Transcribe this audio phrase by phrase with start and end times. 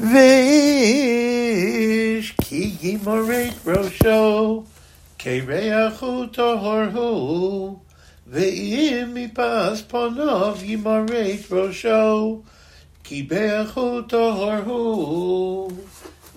[0.00, 1.50] Vish
[2.36, 4.64] ki yimoret rosho
[5.18, 7.80] kereachu tohorhu.
[8.30, 12.44] Ve'im mipas ponov yimoret rosho
[13.02, 14.82] ki beachu tohorhu.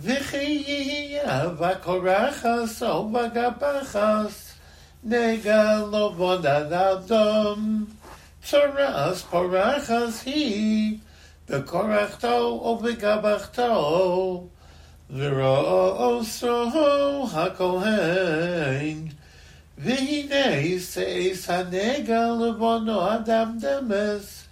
[0.01, 1.21] V'chi
[1.55, 4.35] vakorachas o vagabachas
[5.05, 7.61] nega lo vodadadom
[8.43, 10.99] tzoras porachas hi
[11.51, 14.47] Bekorachto o begabachto,
[15.11, 16.57] V'ro'oso
[17.27, 19.11] hakohen,
[19.77, 24.47] V'hinei seis hanega levono adam demes,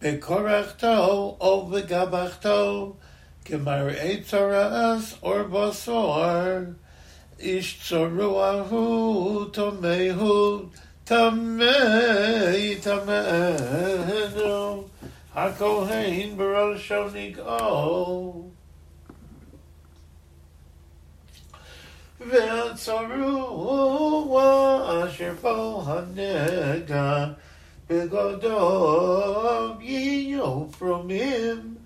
[0.00, 2.96] Bekorachto o begabachto,
[3.44, 6.74] Kemar'e tzoras or bosor,
[7.38, 10.70] Ish tzoruahu tomehu,
[11.06, 14.71] Tamei tamenu,
[15.34, 18.50] HaKohen Barosho Nigo.
[22.20, 23.32] V'atzaru
[25.02, 27.34] asher bo hanega
[27.88, 31.78] begodov yiyo from him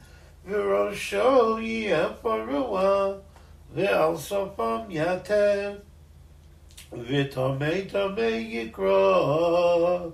[0.45, 3.21] v'rosho yiyaparua
[3.75, 5.81] v'al sofam yatev
[6.93, 10.13] v'tomei tomei yikro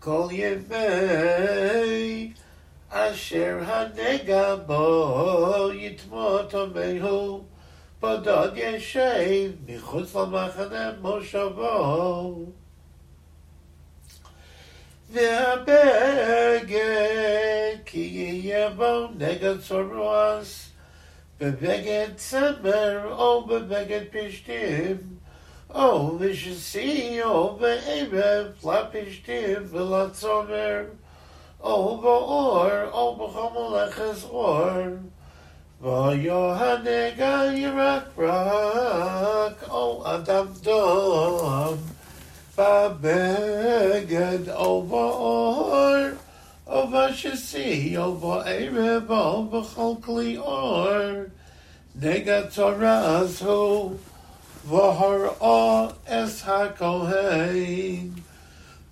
[0.00, 2.32] kol yemei
[3.12, 7.44] אשר הנגע בו יטמות עמהו,
[8.00, 12.46] פודות ישב מחוץ למחנה מושבו.
[15.10, 16.76] והבגד
[17.84, 20.70] כי יהיה בו נגד צורועס,
[21.40, 24.96] בבגד צמר או בבגד פשתים,
[25.74, 28.14] או בשסי או בערב
[28.64, 30.84] לפשתים ולצומר.
[31.63, 34.67] או באור או בחמולכס אור
[35.81, 41.77] ויוהנגה ירק רק או אדם דום
[42.57, 45.95] בבגד או באור
[46.67, 50.87] או בשסי או בערב או בכל כלי אור
[52.01, 53.95] נגד תורס הוא
[54.69, 58.09] והראה אס הכהן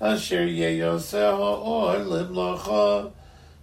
[0.00, 3.00] אשר ייעשה האור למלאכה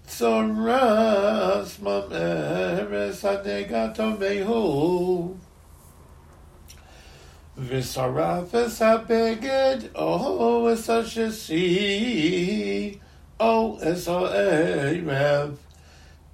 [0.07, 5.31] צורס ממארס הנגע טמאו
[7.57, 11.57] ושרף אס הבגד או אס השסי
[13.39, 15.57] או אס הערב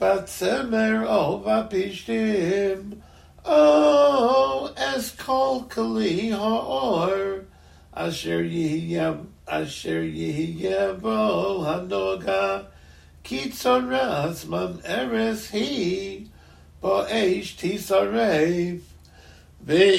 [0.02, 2.92] בצמר או בפשתים
[3.46, 7.44] Oh, as kol kali ha'or,
[7.99, 10.05] asher yihya, asher
[11.01, 12.67] bo hanoga,
[13.25, 16.27] kitzoras mam eres hi,
[16.81, 18.81] bo eish tisarev,
[19.67, 19.99] ve'im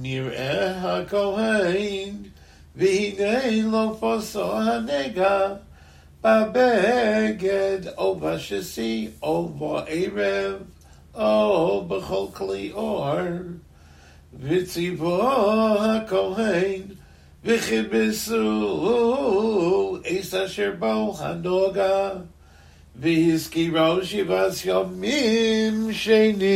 [0.00, 2.30] nir'eh ha'kohen,
[2.78, 5.58] v'hinei lo foso hanega,
[6.22, 10.64] babeged o bashesi o ba'erev,
[11.14, 13.58] Oh, b'chol kli or,
[14.38, 15.20] v'tzivo
[15.78, 16.96] ha'kohen,
[17.44, 18.42] v'chibisu,
[20.04, 20.76] es asher
[23.00, 26.52] v'hiskiro shivas yomim shenis.